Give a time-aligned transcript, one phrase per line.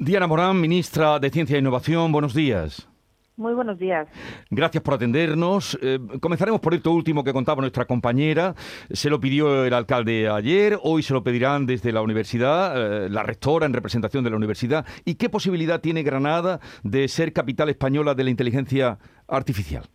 [0.00, 2.88] Diana Morán, ministra de Ciencia e Innovación, buenos días.
[3.36, 4.06] Muy buenos días.
[4.48, 5.76] Gracias por atendernos.
[5.82, 8.54] Eh, comenzaremos por esto último que contaba nuestra compañera.
[8.90, 13.24] Se lo pidió el alcalde ayer, hoy se lo pedirán desde la universidad, eh, la
[13.24, 14.86] rectora en representación de la universidad.
[15.04, 19.88] ¿Y qué posibilidad tiene Granada de ser capital española de la inteligencia artificial?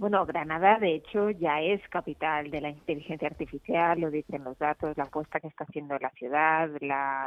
[0.00, 4.96] Bueno, Granada, de hecho, ya es capital de la inteligencia artificial, lo dicen los datos,
[4.96, 6.70] la apuesta que está haciendo la ciudad,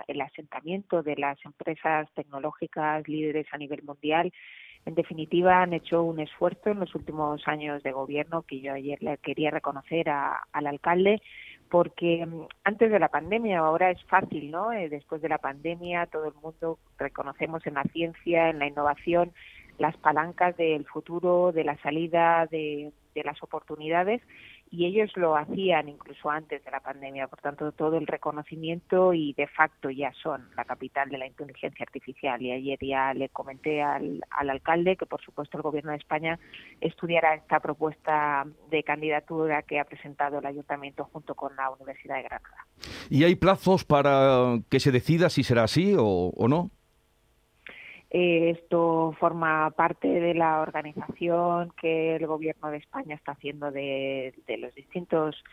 [0.08, 4.34] el asentamiento de las empresas tecnológicas líderes a nivel mundial.
[4.88, 9.04] En definitiva, han hecho un esfuerzo en los últimos años de gobierno que yo ayer
[9.04, 11.22] le quería reconocer al alcalde,
[11.70, 14.74] porque mm, antes de la pandemia, ahora es fácil, ¿no?
[14.74, 19.32] Eh, después de la pandemia, todo el mundo reconocemos en la ciencia, en la innovación,
[19.78, 24.22] las palancas del futuro, de la salida, de, las oportunidades
[24.72, 27.28] y ellos lo hacían incluso antes de la pandemia.
[27.28, 31.84] Por tanto, todo el reconocimiento y de facto ya son la capital de la inteligencia
[31.84, 32.42] artificial.
[32.42, 36.40] Y ayer ya le comenté al, al alcalde que, por supuesto, el Gobierno de España
[36.82, 42.24] estudiará esta propuesta de candidatura que ha presentado el Ayuntamiento junto con la Universidad de
[42.24, 42.66] Granada.
[43.12, 46.72] ¿Y hay plazos para que se decida si será así o, o no?
[48.16, 54.36] Eh, esto forma parte de la organización que el Gobierno de España está haciendo de,
[54.46, 55.44] de los distintos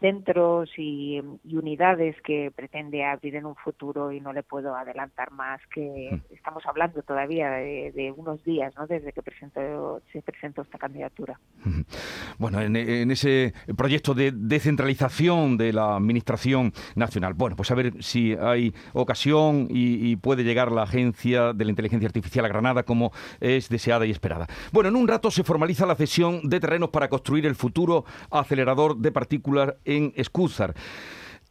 [0.00, 5.60] centros y, unidades que pretende abrir en un futuro y no le puedo adelantar más
[5.74, 6.34] que mm.
[6.34, 8.86] estamos hablando todavía de, unos días ¿no?
[8.86, 11.38] desde que presentó, se presentó esta candidatura.
[12.38, 12.76] Bueno, en,
[13.10, 19.66] ese proyecto de descentralización de la Administración Nacional, bueno, pues a ver si hay ocasión
[19.68, 24.06] y, y puede llegar la Agencia de la Inteligencia Artificial a Granada como es deseada
[24.06, 24.46] y esperada.
[24.72, 28.96] Bueno, en un rato se formaliza la cesión de terrenos para construir el futuro acelerador
[28.96, 30.74] de partículas en Escúzar.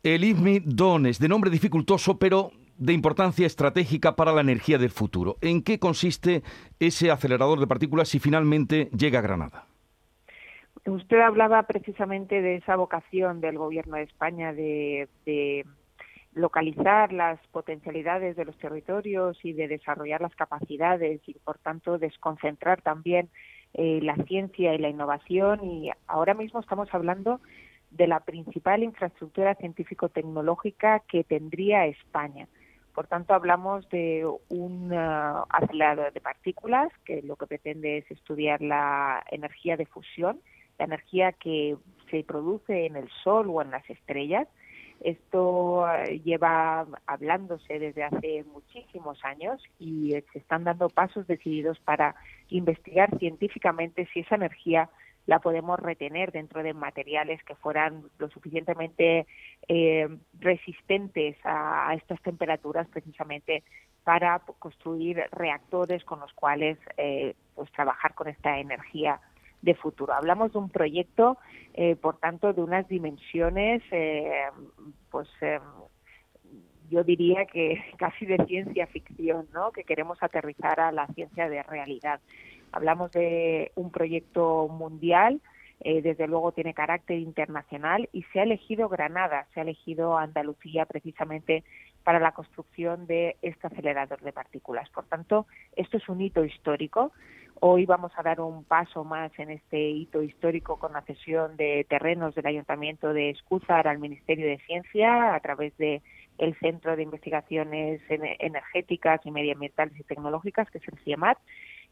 [0.03, 5.37] El ISMI Dones, de nombre dificultoso, pero de importancia estratégica para la energía del futuro.
[5.41, 6.43] ¿En qué consiste
[6.79, 9.65] ese acelerador de partículas si finalmente llega a Granada?
[10.85, 15.09] Usted hablaba precisamente de esa vocación del Gobierno de España de,
[16.37, 22.81] localizar las potencialidades de los territorios y de desarrollar las capacidades y, por tanto, desconcentrar
[22.81, 23.29] también
[23.73, 25.63] eh, la ciencia y la innovación.
[25.63, 27.41] Y ahora mismo estamos hablando
[27.91, 32.47] de la principal infraestructura científico-tecnológica que tendría España.
[32.93, 38.61] Por tanto, hablamos de un uh, acelerador de partículas que lo que pretende es estudiar
[38.61, 40.39] la energía de fusión,
[40.77, 41.77] la energía que
[42.09, 44.47] se produce en el Sol o en las estrellas.
[45.01, 52.15] Esto uh, lleva hablándose desde hace muchísimos años y se están dando pasos decididos para
[52.49, 54.89] investigar científicamente si esa energía
[55.27, 59.27] la podemos retener dentro de materiales que fueran lo suficientemente
[59.67, 60.07] eh,
[60.39, 63.63] resistentes a, estas temperaturas precisamente
[64.05, 69.19] para construir reactores con los cuales eh, pues trabajar con esta energía
[69.67, 70.13] de futuro.
[70.13, 71.37] Hablamos de un proyecto,
[71.73, 73.83] eh, por tanto, de unas dimensiones,
[75.11, 75.27] pues
[76.89, 79.71] yo diría que casi de ciencia ficción, ¿no?
[79.71, 82.19] Que queremos aterrizar a la ciencia de realidad.
[82.71, 85.41] Hablamos de un proyecto mundial,
[85.81, 90.85] eh, desde luego tiene carácter internacional y se ha elegido Granada, se ha elegido Andalucía
[90.85, 91.63] precisamente
[92.03, 94.89] para la construcción de este acelerador de partículas.
[94.89, 95.45] Por tanto,
[95.75, 97.11] esto es un hito histórico.
[97.59, 101.87] Hoy vamos a dar un paso más en este hito histórico con la cesión de
[101.89, 106.03] terrenos del Ayuntamiento de Escúzar al Ministerio de Ciencia a través de
[106.37, 111.39] el Centro de Investigaciones Energéticas y Medioambientales y Tecnológicas, que es el CIEMAT,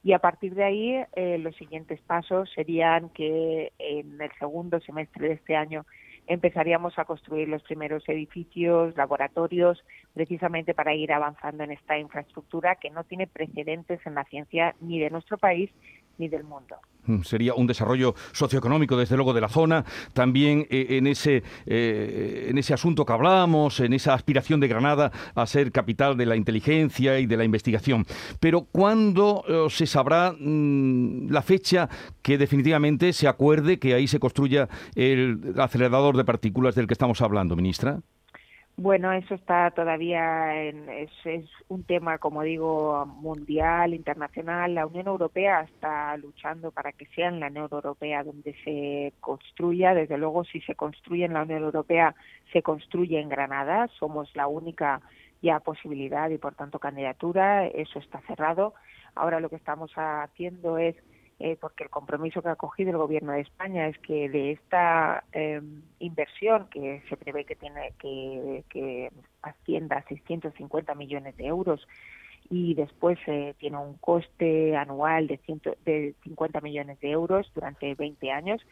[0.03, 5.29] y a partir de ahí eh, los siguientes pasos serían que en el segundo semestre
[5.29, 5.83] de este año
[6.27, 12.89] empezaríamos a construir los primeros edificios, laboratorios, precisamente para ir avanzando en esta infraestructura que
[12.89, 15.69] no tiene precedentes en la ciencia ni de nuestro país
[16.17, 16.75] ni del mundo.
[17.07, 19.85] Mm, sería un desarrollo socioeconómico, desde luego, de la zona.
[20.13, 25.11] También eh, en, ese, eh, en ese asunto que hablamos, en esa aspiración de Granada
[25.35, 28.05] a ser capital de la inteligencia y de la investigación.
[28.39, 31.89] Pero ¿cuándo eh, se sabrá mm, la fecha
[32.21, 37.21] que definitivamente se acuerde que ahí se construya el acelerador de partículas del que estamos
[37.21, 37.99] hablando, ministra?
[38.77, 41.09] Bueno, eso está todavía en, es,
[41.69, 44.75] un tema, como digo, mundial, internacional.
[44.75, 49.93] La Unión Europea está luchando para que sea en la Unión Europea donde se construya.
[49.93, 52.15] Desde luego, si se construye en la Unión Europea,
[52.51, 53.87] se construye en Granada.
[53.97, 54.99] Somos la única
[55.41, 57.67] ya posibilidad y, por tanto, candidatura.
[57.67, 58.73] Eso está cerrado.
[59.15, 60.97] Ahora lo que estamos haciendo es
[61.37, 65.25] eh, porque el compromiso que ha cogido el Gobierno de España es que de esta
[65.33, 65.61] eh,
[65.99, 69.11] inversión que se prevé que tiene que, que
[69.41, 71.85] ascienda a 650 millones de euros
[72.49, 77.93] y después eh, tiene un coste anual de, ciento, de 50 millones de euros durante
[77.95, 78.65] 20 años,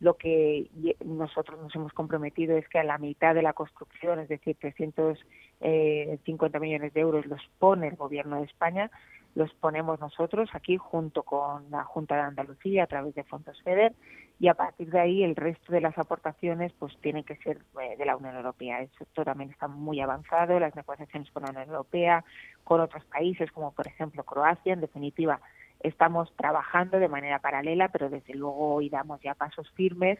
[0.00, 0.68] lo que
[1.04, 6.58] nosotros nos hemos comprometido es que a la mitad de la construcción, es decir, 350
[6.58, 8.90] millones de euros, los pone el Gobierno de España
[9.34, 13.94] los ponemos nosotros aquí junto con la Junta de Andalucía a través de fondos FEDER
[14.38, 17.96] y a partir de ahí el resto de las aportaciones pues tienen que ser eh,
[17.96, 18.80] de la Unión Europea.
[18.80, 22.24] Esto también está muy avanzado, las negociaciones con la Unión Europea,
[22.64, 25.40] con otros países como por ejemplo Croacia, en definitiva
[25.80, 30.18] estamos trabajando de manera paralela, pero desde luego hoy damos ya pasos firmes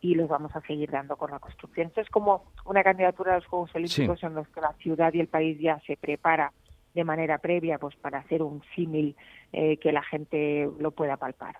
[0.00, 1.88] y los vamos a seguir dando con la construcción.
[1.88, 5.20] Esto es como una candidatura a los Juegos Olímpicos en los que la ciudad y
[5.20, 6.52] el país ya se prepara
[6.94, 9.16] de manera previa pues para hacer un símil
[9.52, 11.56] eh, que la gente lo pueda palpar.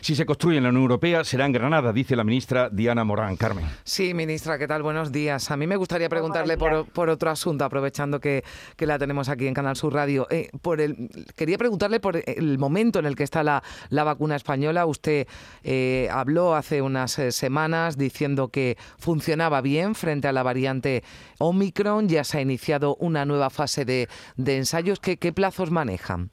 [0.00, 3.36] Si se construye en la Unión Europea, será en Granada, dice la ministra Diana Morán.
[3.36, 3.64] Carmen.
[3.84, 4.82] Sí, ministra, ¿qué tal?
[4.82, 5.50] Buenos días.
[5.50, 8.44] A mí me gustaría preguntarle por, otro asunto, aprovechando que,
[8.78, 10.26] la tenemos aquí en Canal Sur Radio.
[10.30, 14.86] Eh, por el, quería preguntarle por el momento en el que está la, vacuna española.
[14.86, 15.26] Usted
[15.62, 21.02] eh, habló hace unas eh, semanas diciendo que funcionaba bien frente a la variante
[21.38, 22.08] Omicron.
[22.08, 24.08] Ya se ha iniciado una nueva fase de,
[24.38, 25.00] ensayos.
[25.00, 26.30] ¿Qué plazos manejan?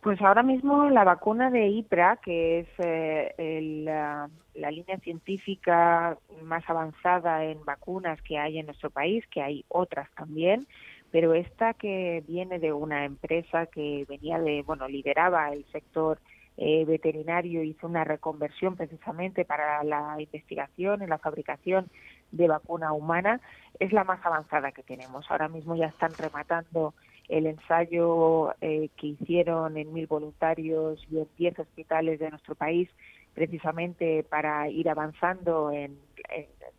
[0.00, 7.44] Pues ahora mismo la vacuna de IPRA, que es eh, la, línea científica más avanzada
[7.44, 10.66] en vacunas que hay en nuestro país, que hay otras también,
[11.10, 16.18] pero esta que viene de una empresa que venía de, bueno, lideraba el sector
[16.56, 21.90] eh, veterinario, hizo una reconversión precisamente para la investigación y la fabricación
[22.32, 23.40] de vacuna humana,
[23.78, 25.30] es la más avanzada que tenemos.
[25.30, 26.94] Ahora mismo ya están rematando
[27.30, 32.90] el ensayo eh, que hicieron en mil voluntarios y en diez hospitales de nuestro país,
[33.34, 35.96] precisamente para ir avanzando en,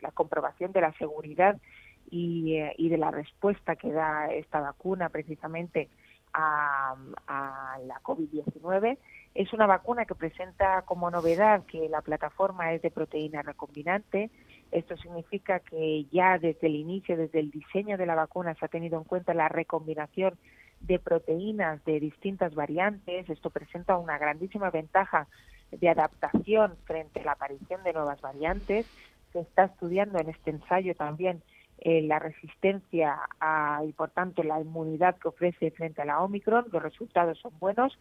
[0.02, 1.58] la comprobación de la seguridad
[2.10, 5.90] y, eh, y, de la respuesta que da esta vacuna precisamente
[6.34, 6.96] a,
[7.28, 8.98] a la COVID-19.
[9.34, 14.30] Es una vacuna que presenta como novedad que la plataforma es de proteína recombinante,
[14.72, 18.70] esto significa que ya desde el inicio, desde el diseño de la vacuna, se ha
[18.70, 20.38] tenido en cuenta la recombinación
[20.80, 23.30] de proteínas de distintas variantes.
[23.30, 25.28] Esto presenta una grandísima ventaja
[25.72, 28.86] de adaptación frente a la aparición de nuevas variantes.
[29.34, 31.42] Se está estudiando en este ensayo también
[31.80, 33.20] eh, la resistencia
[33.86, 36.66] y, por tanto, la inmunidad que ofrece frente a la Omicron.
[36.72, 37.98] Los resultados son buenos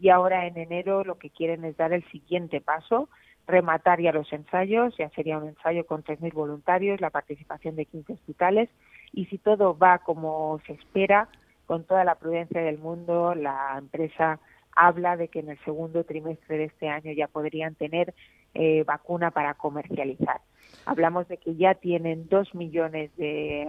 [0.00, 3.08] y ahora en enero lo que quieren es dar el siguiente paso
[3.46, 8.14] rematar ya los ensayos, ya sería un ensayo con 3.000 voluntarios, la participación de 15
[8.14, 8.70] hospitales
[9.12, 11.28] y si todo va como se espera,
[11.66, 14.38] con toda la prudencia del mundo, la empresa
[14.76, 18.14] habla de que en el segundo trimestre de este año ya podrían tener
[18.54, 20.40] eh, vacuna para comercializar.
[20.86, 23.66] Hablamos de que ya tienen dos millones de,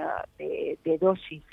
[0.99, 1.43] dosis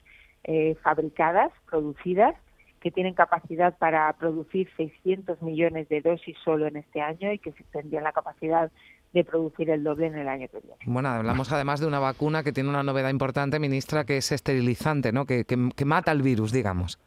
[0.45, 2.35] eh, fabricadas, producidas,
[2.83, 7.53] que tienen capacidad para producir 600 millones de dosis solo en este año y que
[7.73, 8.71] tendrían la capacidad
[9.13, 10.77] de producir el doble en el año que viene.
[10.87, 15.13] Bueno, hablamos además de una vacuna que tiene una novedad importante, ministra, que es esterilizante,
[15.13, 15.27] ¿no?
[15.27, 16.99] que, que mata el virus, digamos.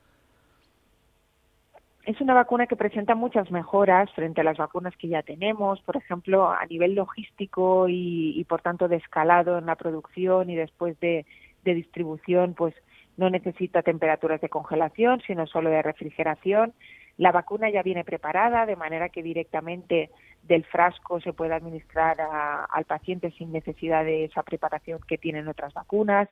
[2.06, 5.98] Es una vacuna que presenta muchas mejoras frente a las vacunas que ya tenemos, por
[5.98, 11.00] ejemplo, a nivel logístico y, y por tanto de escalado en la producción y después
[11.00, 11.26] de,
[11.64, 12.76] de distribución, pues
[13.18, 16.74] no necesita temperaturas de congelación, sino solo de refrigeración.
[17.18, 20.10] La vacuna ya viene preparada, de manera que directamente
[20.44, 22.18] del frasco se puede administrar
[22.70, 26.30] al paciente sin necesidad de esa preparación que tienen otras vacunas.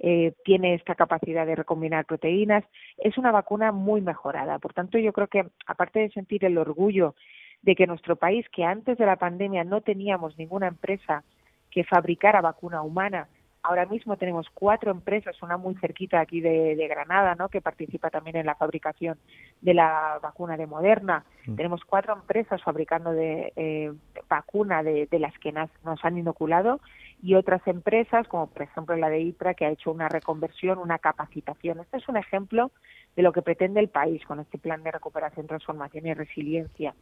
[0.00, 2.64] Eh, tiene esta capacidad de recombinar proteínas.
[2.98, 4.58] Es una vacuna muy mejorada.
[4.58, 7.14] Por tanto, yo creo que, aparte de sentir el orgullo
[7.62, 11.22] de que nuestro país, que antes de la pandemia no teníamos ninguna empresa
[11.70, 13.28] que fabricara vacuna humana,
[13.66, 17.48] Ahora mismo tenemos cuatro empresas, una muy cerquita aquí de, Granada, ¿no?
[17.48, 19.16] que participa también en la fabricación
[19.62, 21.24] de la vacuna de Moderna.
[21.46, 21.54] Mm.
[21.56, 23.90] Tenemos cuatro empresas fabricando de eh,
[24.28, 26.78] vacuna de, las que nos, nos, han inoculado
[27.22, 30.98] y otras empresas, como por ejemplo la de IPRA, que ha hecho una reconversión, una
[30.98, 31.80] capacitación.
[31.80, 32.70] Este es un ejemplo
[33.16, 36.94] de lo que pretende el país con este plan de recuperación, transformación y resiliencia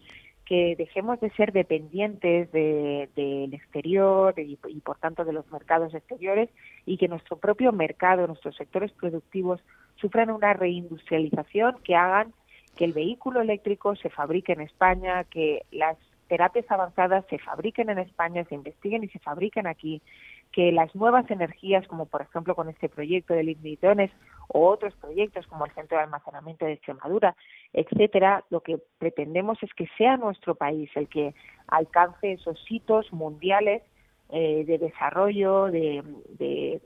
[0.47, 6.51] que dejemos de ser dependientes del exterior y, por tanto de los mercados exteriores
[6.85, 9.61] y que nuestro propio mercado, nuestros sectores productivos
[9.97, 12.33] sufran una reindustrialización que hagan
[12.77, 15.97] que el vehículo eléctrico se fabrique en España, que las
[16.29, 20.01] terapias avanzadas se fabriquen en España, se investiguen y se fabriquen aquí,
[20.53, 24.11] que las nuevas energías, como por ejemplo con este proyecto de lignitones
[24.49, 27.35] o otros proyectos como el Centro de Almacenamiento de Extremadura,
[27.73, 31.35] etcétera, lo que pretendemos es que sea nuestro país el que
[31.69, 33.83] alcance esos hitos mundiales
[34.29, 36.03] eh, de desarrollo, de,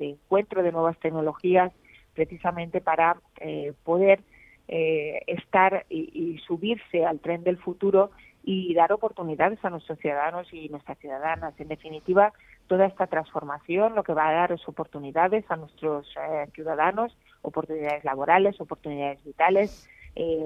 [0.00, 1.72] encuentro de nuevas tecnologías,
[2.14, 4.20] precisamente para eh, poder
[4.68, 8.10] eh, estar y, subirse al tren del futuro
[8.48, 11.52] y dar oportunidades a nuestros ciudadanos y nuestras ciudadanas.
[11.58, 12.32] En definitiva,
[12.68, 16.06] toda esta transformación lo que va a dar es oportunidades a nuestros
[16.54, 19.88] ciudadanos, oportunidades laborales, oportunidades vitales,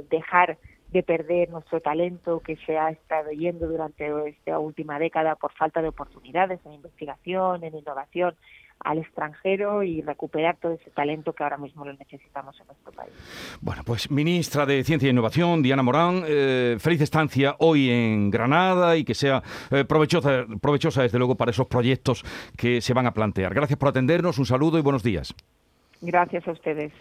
[0.08, 0.56] dejar
[0.88, 5.82] de perder nuestro talento que se ha estado yendo durante esta última década por falta
[5.82, 8.34] de oportunidades en investigación, en innovación
[8.84, 13.12] al extranjero y recuperar todo ese talento que ahora mismo lo necesitamos en nuestro país.
[13.60, 18.96] Bueno, pues ministra de Ciencia e Innovación, Diana Morán, eh, feliz estancia hoy en Granada
[18.96, 22.24] y que sea eh, provechosa, provechosa desde luego para esos proyectos
[22.56, 23.54] que se van a plantear.
[23.54, 25.34] Gracias por atendernos, un saludo y buenos días.
[26.02, 26.92] Gracias a ustedes.